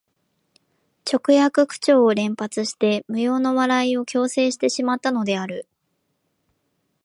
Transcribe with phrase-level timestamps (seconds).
[1.05, 5.67] 直訳口調を連発して無用の笑いを強制してしまったのである